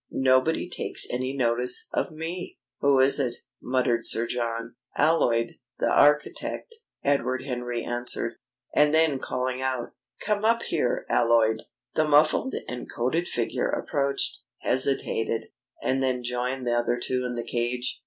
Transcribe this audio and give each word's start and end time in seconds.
"Nobody 0.09 0.67
takes 0.67 1.05
any 1.11 1.31
notice 1.31 1.87
of 1.93 2.09
me!" 2.11 2.57
"Who 2.79 2.99
is 2.99 3.19
it?" 3.19 3.35
muttered 3.61 4.03
Sir 4.03 4.25
John. 4.25 4.73
"Alloyd, 4.97 5.59
the 5.77 5.91
architect," 5.91 6.73
Edward 7.03 7.43
Henry 7.43 7.83
answered, 7.85 8.37
and 8.73 8.95
then 8.95 9.19
calling 9.19 9.59
loud: 9.59 9.89
"Come 10.19 10.43
up 10.43 10.63
here, 10.63 11.05
Alloyd." 11.07 11.61
The 11.93 12.05
muffled 12.07 12.55
and 12.67 12.89
coated 12.91 13.27
figure 13.27 13.69
approached, 13.69 14.39
hesitated, 14.61 15.49
and 15.83 16.01
then 16.01 16.23
joined 16.23 16.65
the 16.65 16.73
other 16.73 16.97
two 16.99 17.23
in 17.23 17.35
the 17.35 17.45
cage. 17.45 17.99